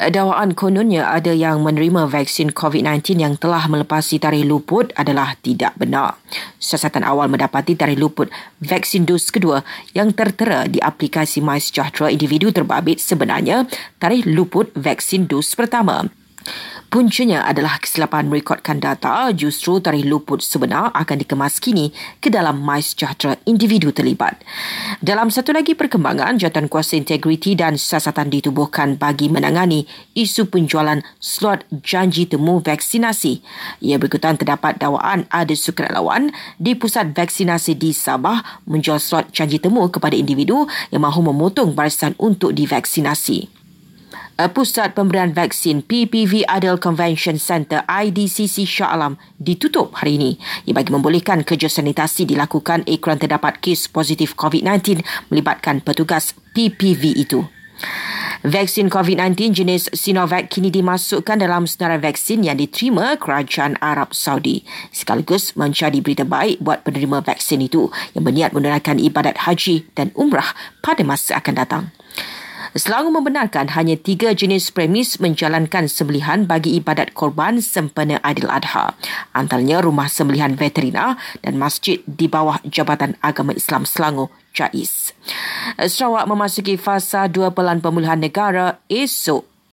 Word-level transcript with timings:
Dakwaan 0.00 0.56
kononnya 0.56 1.12
ada 1.12 1.28
yang 1.36 1.60
menerima 1.60 2.08
vaksin 2.08 2.56
COVID-19 2.56 3.20
yang 3.20 3.36
telah 3.36 3.68
melepasi 3.68 4.16
tarikh 4.16 4.48
luput 4.48 4.88
adalah 4.96 5.36
tidak 5.44 5.76
benar. 5.76 6.16
Siasatan 6.56 7.04
awal 7.04 7.28
mendapati 7.28 7.76
tarikh 7.76 8.00
luput 8.00 8.32
vaksin 8.64 9.04
dos 9.04 9.28
kedua 9.28 9.60
yang 9.92 10.16
tertera 10.16 10.64
di 10.64 10.80
aplikasi 10.80 11.44
MySejahtera 11.44 12.08
individu 12.08 12.48
terbabit 12.48 12.96
sebenarnya 12.96 13.68
tarikh 14.00 14.24
luput 14.24 14.72
vaksin 14.72 15.28
dos 15.28 15.52
pertama. 15.52 16.08
Puncanya 16.90 17.46
adalah 17.46 17.78
kesilapan 17.78 18.26
merekodkan 18.26 18.82
data 18.82 19.30
justru 19.30 19.78
tarikh 19.78 20.10
luput 20.10 20.42
sebenar 20.42 20.90
akan 20.90 21.22
dikemas 21.22 21.62
kini 21.62 21.94
ke 22.18 22.34
dalam 22.34 22.66
MySejahtera 22.66 23.38
individu 23.46 23.94
terlibat. 23.94 24.42
Dalam 24.98 25.30
satu 25.30 25.54
lagi 25.54 25.78
perkembangan, 25.78 26.42
Jawatan 26.42 26.66
Kuasa 26.66 26.98
Integriti 26.98 27.54
dan 27.54 27.78
Siasatan 27.78 28.34
ditubuhkan 28.34 28.98
bagi 28.98 29.30
menangani 29.30 29.86
isu 30.18 30.50
penjualan 30.50 30.98
slot 31.22 31.62
janji 31.86 32.26
temu 32.26 32.58
vaksinasi. 32.58 33.38
Ia 33.86 33.94
berikutan 33.94 34.34
terdapat 34.34 34.82
dakwaan 34.82 35.30
ada 35.30 35.54
sukarelawan 35.54 36.34
di 36.58 36.74
pusat 36.74 37.14
vaksinasi 37.14 37.78
di 37.78 37.94
Sabah 37.94 38.66
menjual 38.66 38.98
slot 38.98 39.30
janji 39.30 39.62
temu 39.62 39.86
kepada 39.86 40.18
individu 40.18 40.66
yang 40.90 41.06
mahu 41.06 41.22
memotong 41.22 41.70
barisan 41.70 42.18
untuk 42.18 42.50
divaksinasi. 42.50 43.59
Eh, 44.40 44.48
Pusat 44.48 44.96
Pemberian 44.96 45.36
Vaksin 45.36 45.84
PPV 45.84 46.48
Adel 46.48 46.80
Convention 46.80 47.36
Center 47.36 47.84
IDCC 47.84 48.64
Shah 48.64 48.88
Alam 48.96 49.20
ditutup 49.36 49.92
hari 50.00 50.16
ini. 50.16 50.30
Ia 50.64 50.72
bagi 50.72 50.96
membolehkan 50.96 51.44
kerja 51.44 51.68
sanitasi 51.68 52.24
dilakukan 52.24 52.88
ikran 52.88 53.20
terdapat 53.20 53.60
kes 53.60 53.92
positif 53.92 54.32
COVID-19 54.40 55.04
melibatkan 55.28 55.84
petugas 55.84 56.32
PPV 56.56 57.20
itu. 57.20 57.44
Vaksin 58.40 58.88
COVID-19 58.88 59.52
jenis 59.52 59.92
Sinovac 59.92 60.48
kini 60.48 60.72
dimasukkan 60.72 61.36
dalam 61.36 61.68
senarai 61.68 62.00
vaksin 62.00 62.40
yang 62.40 62.56
diterima 62.56 63.20
Kerajaan 63.20 63.76
Arab 63.84 64.16
Saudi. 64.16 64.64
Sekaligus 64.88 65.52
mencari 65.60 66.00
berita 66.00 66.24
baik 66.24 66.64
buat 66.64 66.80
penerima 66.80 67.20
vaksin 67.20 67.60
itu 67.60 67.92
yang 68.16 68.24
berniat 68.24 68.56
menunaikan 68.56 68.96
ibadat 68.96 69.44
haji 69.44 69.84
dan 69.92 70.08
umrah 70.16 70.56
pada 70.80 71.04
masa 71.04 71.36
akan 71.36 71.54
datang. 71.60 71.84
Selangor 72.70 73.18
membenarkan 73.18 73.74
hanya 73.74 73.98
tiga 73.98 74.30
jenis 74.30 74.70
premis 74.70 75.18
menjalankan 75.18 75.90
sembelihan 75.90 76.46
bagi 76.46 76.78
ibadat 76.78 77.10
korban 77.18 77.58
sempena 77.58 78.22
Aidil 78.22 78.46
Adha. 78.46 78.94
Antaranya 79.34 79.82
rumah 79.82 80.06
sembelihan 80.06 80.54
veterina 80.54 81.18
dan 81.42 81.58
masjid 81.58 81.98
di 82.06 82.30
bawah 82.30 82.62
Jabatan 82.62 83.18
Agama 83.26 83.58
Islam 83.58 83.82
Selangor 83.82 84.30
JAIS. 84.54 85.10
Sarawak 85.82 86.30
memasuki 86.30 86.78
fasa 86.78 87.26
dua 87.26 87.50
pelan 87.50 87.82
pemulihan 87.82 88.22
negara 88.22 88.78
esok 88.86 89.49